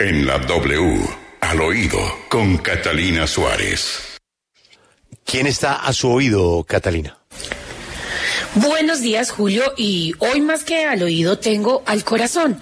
En 0.00 0.26
la 0.26 0.38
W, 0.38 1.08
al 1.40 1.60
oído, 1.60 1.98
con 2.28 2.58
Catalina 2.58 3.28
Suárez. 3.28 4.18
¿Quién 5.24 5.46
está 5.46 5.76
a 5.76 5.92
su 5.92 6.10
oído, 6.10 6.64
Catalina? 6.64 7.16
Buenos 8.56 9.02
días, 9.02 9.30
Julio, 9.30 9.72
y 9.76 10.12
hoy 10.18 10.40
más 10.40 10.64
que 10.64 10.84
al 10.84 11.04
oído 11.04 11.38
tengo 11.38 11.84
al 11.86 12.02
corazón. 12.02 12.60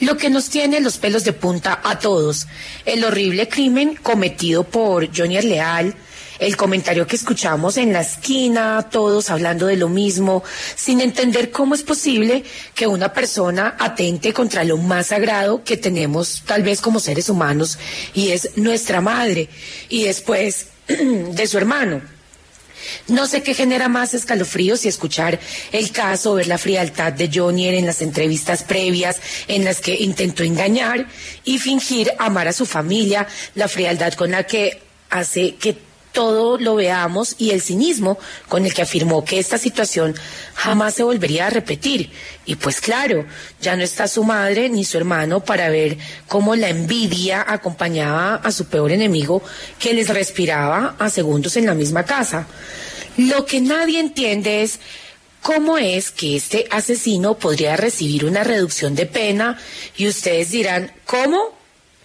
Lo 0.00 0.18
que 0.18 0.28
nos 0.28 0.50
tiene 0.50 0.80
los 0.80 0.98
pelos 0.98 1.24
de 1.24 1.32
punta 1.32 1.80
a 1.82 1.98
todos. 1.98 2.46
El 2.84 3.04
horrible 3.04 3.48
crimen 3.48 3.96
cometido 3.96 4.64
por 4.64 5.08
Johnny 5.16 5.40
Leal, 5.40 5.94
el 6.38 6.56
comentario 6.56 7.06
que 7.06 7.16
escuchamos 7.16 7.76
en 7.76 7.92
la 7.92 8.00
esquina, 8.00 8.88
todos 8.90 9.30
hablando 9.30 9.66
de 9.66 9.76
lo 9.76 9.88
mismo, 9.88 10.42
sin 10.74 11.00
entender 11.00 11.50
cómo 11.50 11.74
es 11.74 11.82
posible 11.82 12.44
que 12.74 12.86
una 12.86 13.12
persona 13.12 13.76
atente 13.78 14.32
contra 14.32 14.64
lo 14.64 14.76
más 14.76 15.08
sagrado 15.08 15.64
que 15.64 15.76
tenemos 15.76 16.42
tal 16.46 16.62
vez 16.62 16.80
como 16.80 17.00
seres 17.00 17.28
humanos, 17.28 17.78
y 18.14 18.30
es 18.30 18.50
nuestra 18.56 19.00
madre, 19.00 19.48
y 19.88 20.04
después 20.04 20.68
de 20.88 21.46
su 21.46 21.58
hermano. 21.58 22.16
No 23.08 23.26
sé 23.26 23.42
qué 23.42 23.54
genera 23.54 23.88
más 23.88 24.14
escalofríos 24.14 24.80
si 24.80 24.88
escuchar 24.88 25.40
el 25.72 25.90
caso, 25.90 26.34
ver 26.34 26.46
la 26.46 26.58
frialdad 26.58 27.12
de 27.12 27.30
Johnny 27.32 27.68
en 27.68 27.86
las 27.86 28.02
entrevistas 28.02 28.62
previas 28.62 29.20
en 29.48 29.64
las 29.64 29.80
que 29.80 29.94
intentó 29.94 30.44
engañar 30.44 31.06
y 31.44 31.58
fingir 31.58 32.12
amar 32.18 32.48
a 32.48 32.52
su 32.52 32.66
familia, 32.66 33.26
la 33.54 33.68
frialdad 33.68 34.14
con 34.14 34.30
la 34.30 34.44
que 34.44 34.80
hace 35.10 35.56
que 35.56 35.85
todo 36.16 36.56
lo 36.56 36.76
veamos 36.76 37.34
y 37.36 37.50
el 37.50 37.60
cinismo 37.60 38.18
con 38.48 38.64
el 38.64 38.72
que 38.72 38.80
afirmó 38.80 39.22
que 39.22 39.38
esta 39.38 39.58
situación 39.58 40.14
jamás 40.54 40.94
se 40.94 41.02
volvería 41.02 41.46
a 41.46 41.50
repetir. 41.50 42.10
Y 42.46 42.54
pues 42.54 42.80
claro, 42.80 43.26
ya 43.60 43.76
no 43.76 43.82
está 43.82 44.08
su 44.08 44.24
madre 44.24 44.70
ni 44.70 44.86
su 44.86 44.96
hermano 44.96 45.44
para 45.44 45.68
ver 45.68 45.98
cómo 46.26 46.56
la 46.56 46.70
envidia 46.70 47.44
acompañaba 47.46 48.36
a 48.36 48.50
su 48.50 48.64
peor 48.64 48.92
enemigo 48.92 49.42
que 49.78 49.92
les 49.92 50.08
respiraba 50.08 50.96
a 50.98 51.10
segundos 51.10 51.58
en 51.58 51.66
la 51.66 51.74
misma 51.74 52.04
casa. 52.04 52.46
Lo 53.18 53.44
que 53.44 53.60
nadie 53.60 54.00
entiende 54.00 54.62
es 54.62 54.80
cómo 55.42 55.76
es 55.76 56.12
que 56.12 56.36
este 56.36 56.66
asesino 56.70 57.36
podría 57.36 57.76
recibir 57.76 58.24
una 58.24 58.42
reducción 58.42 58.94
de 58.94 59.04
pena 59.04 59.58
y 59.98 60.08
ustedes 60.08 60.50
dirán, 60.50 60.92
¿cómo? 61.04 61.54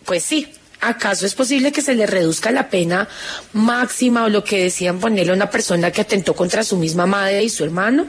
Pues 0.04 0.26
sí, 0.26 0.54
¿acaso 0.82 1.26
es 1.26 1.36
posible 1.36 1.72
que 1.72 1.82
se 1.82 1.96
le 1.96 2.06
reduzca 2.06 2.52
la 2.52 2.70
pena 2.70 3.08
máxima 3.54 4.26
o 4.26 4.30
lo 4.30 4.44
que 4.44 4.64
decían 4.64 5.00
ponerle 5.00 5.32
a 5.32 5.36
una 5.36 5.50
persona 5.50 5.92
que 5.92 6.02
atentó 6.02 6.36
contra 6.36 6.64
su 6.64 6.78
misma 6.78 7.06
madre 7.06 7.44
y 7.44 7.50
su 7.50 7.64
hermano? 7.64 8.08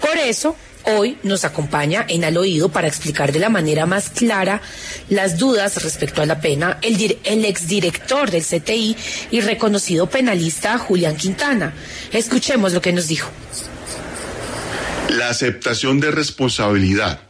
Por 0.00 0.16
eso, 0.18 0.56
hoy 0.84 1.18
nos 1.22 1.44
acompaña 1.44 2.04
en 2.08 2.24
al 2.24 2.36
oído 2.36 2.68
para 2.68 2.88
explicar 2.88 3.32
de 3.32 3.38
la 3.38 3.48
manera 3.48 3.86
más 3.86 4.10
clara 4.10 4.60
las 5.08 5.38
dudas 5.38 5.82
respecto 5.82 6.22
a 6.22 6.26
la 6.26 6.40
pena 6.40 6.78
el, 6.82 7.18
el 7.24 7.44
exdirector 7.44 8.30
del 8.30 8.44
CTI 8.44 8.96
y 9.30 9.40
reconocido 9.40 10.08
penalista 10.08 10.78
Julián 10.78 11.16
Quintana. 11.16 11.72
Escuchemos 12.12 12.72
lo 12.72 12.80
que 12.80 12.92
nos 12.92 13.08
dijo. 13.08 13.30
La 15.08 15.28
aceptación 15.28 16.00
de 16.00 16.10
responsabilidad 16.10 17.20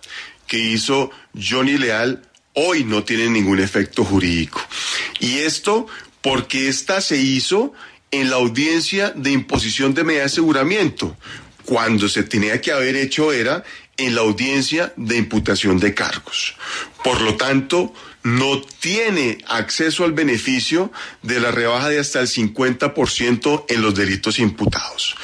que 0.47 0.59
hizo 0.59 1.11
Johnny 1.35 1.77
Leal 1.79 2.23
hoy 2.55 2.85
no 2.85 3.05
tiene 3.05 3.29
ningún 3.29 3.61
efecto 3.61 4.05
jurídico. 4.05 4.61
Y 5.21 5.39
esto 5.39 5.87
porque 6.21 6.69
esta 6.69 7.01
se 7.01 7.19
hizo 7.19 7.73
en 8.11 8.31
la 8.31 8.37
audiencia 8.37 9.11
de 9.11 9.31
imposición 9.33 9.93
de 9.93 10.05
medida 10.05 10.21
de 10.23 10.27
aseguramiento, 10.27 11.17
cuando 11.65 12.09
se 12.09 12.23
tenía 12.23 12.61
que 12.61 12.73
haber 12.73 12.97
hecho 12.97 13.33
era 13.33 13.65
en 13.97 14.15
la 14.15 14.23
audiencia 14.23 14.93
de 14.97 15.17
imputación 15.17 15.79
de 15.79 15.95
cargos. 15.95 16.57
Por 17.03 17.21
lo 17.21 17.37
tanto, 17.37 17.93
no 18.23 18.63
tiene 18.81 19.39
acceso 19.47 20.05
al 20.05 20.13
beneficio 20.13 20.91
de 21.23 21.41
la 21.41 21.51
rebaja 21.51 21.91
de 21.91 21.99
hasta 21.99 22.21
el 22.21 22.29
50% 22.29 23.67
en 23.69 23.83
los 23.83 23.95
delitos 23.95 24.39
imputados. 24.39 25.15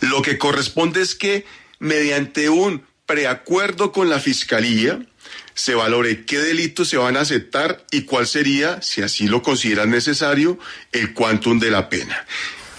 Lo 0.00 0.22
que 0.22 0.38
corresponde 0.38 1.02
es 1.02 1.14
que 1.14 1.44
mediante 1.78 2.48
un 2.48 2.82
preacuerdo 3.04 3.92
con 3.92 4.08
la 4.08 4.20
Fiscalía, 4.20 5.06
se 5.54 5.74
valore 5.74 6.24
qué 6.24 6.38
delitos 6.38 6.88
se 6.88 6.96
van 6.96 7.16
a 7.16 7.20
aceptar 7.20 7.84
y 7.90 8.02
cuál 8.02 8.26
sería, 8.26 8.82
si 8.82 9.02
así 9.02 9.26
lo 9.26 9.42
consideran 9.42 9.90
necesario, 9.90 10.58
el 10.92 11.14
quantum 11.14 11.58
de 11.58 11.70
la 11.70 11.88
pena. 11.88 12.26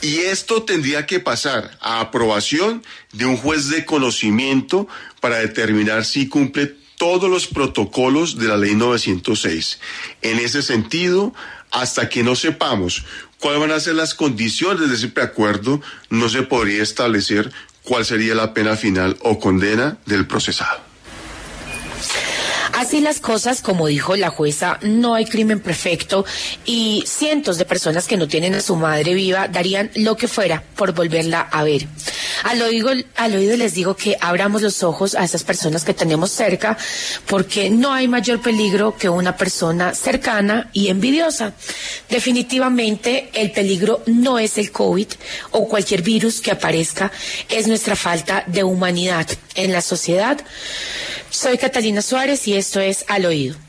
Y 0.02 0.19
esto 0.19 0.63
tendría 0.63 1.07
que 1.07 1.19
pasar 1.19 1.75
a 1.81 2.00
aprobación 2.00 2.84
de 3.13 3.25
un 3.25 3.36
juez 3.36 3.69
de 3.69 3.84
conocimiento 3.84 4.88
para 5.22 5.40
determinar 5.40 6.06
si 6.06 6.28
cumple 6.28 6.75
todos 6.97 7.30
los 7.30 7.47
protocolos 7.47 8.38
de 8.38 8.47
la 8.47 8.57
ley 8.57 8.75
906. 8.75 9.80
En 10.22 10.40
ese 10.40 10.62
sentido, 10.62 11.34
hasta 11.72 12.09
que 12.09 12.24
no 12.24 12.36
sepamos 12.36 13.06
cuáles 13.40 13.59
van 13.59 13.72
a 13.72 13.80
ser 13.80 13.96
las 13.96 14.13
condiciones 14.13 14.90
de 14.90 14.96
ese 14.96 15.07
preacuerdo, 15.07 15.81
no 16.09 16.30
se 16.30 16.44
podría 16.44 16.84
establecer 16.84 17.52
cuál 17.84 18.06
sería 18.06 18.36
la 18.36 18.53
pena 18.53 18.75
final 18.75 19.18
o 19.22 19.40
condena 19.40 19.97
del 20.06 20.28
procesado. 20.28 20.87
Así 22.77 23.01
las 23.01 23.19
cosas, 23.19 23.63
como 23.63 23.88
dijo 23.88 24.15
la 24.15 24.29
jueza, 24.29 24.77
no 24.83 25.15
hay 25.15 25.25
crimen 25.25 25.59
perfecto 25.59 26.25
y 26.63 27.03
cientos 27.07 27.57
de 27.57 27.65
personas 27.65 28.05
que 28.05 28.17
no 28.17 28.27
tienen 28.27 28.53
a 28.53 28.61
su 28.61 28.75
madre 28.75 29.15
viva 29.15 29.47
darían 29.47 29.89
lo 29.95 30.15
que 30.15 30.27
fuera 30.27 30.63
por 30.75 30.93
volverla 30.93 31.41
a 31.41 31.63
ver. 31.63 31.88
Al 32.43 32.61
oído, 32.61 32.93
les 33.57 33.73
digo 33.73 33.95
que 33.95 34.15
abramos 34.21 34.61
los 34.61 34.83
ojos 34.83 35.15
a 35.15 35.23
esas 35.23 35.43
personas 35.43 35.83
que 35.83 35.95
tenemos 35.95 36.29
cerca 36.29 36.77
porque 37.25 37.71
no 37.71 37.93
hay 37.93 38.07
mayor 38.07 38.43
peligro 38.43 38.95
que 38.95 39.09
una 39.09 39.35
persona 39.35 39.95
cercana 39.95 40.69
y 40.71 40.89
envidiosa. 40.89 41.53
Definitivamente 42.07 43.31
el 43.33 43.53
peligro 43.53 44.03
no 44.05 44.38
es 44.38 44.59
el 44.59 44.71
COVID 44.71 45.07
o 45.49 45.67
cualquier 45.67 46.03
virus 46.03 46.41
que 46.41 46.51
aparezca, 46.51 47.11
es 47.49 47.67
nuestra 47.67 47.95
falta 47.95 48.44
de 48.45 48.63
humanidad 48.63 49.25
en 49.55 49.71
la 49.71 49.81
sociedad. 49.81 50.38
Soy 51.29 51.57
Catalina 51.57 52.01
Suárez 52.01 52.47
y 52.47 52.55
esto 52.55 52.79
es 52.79 53.05
Al 53.07 53.25
Oído. 53.25 53.66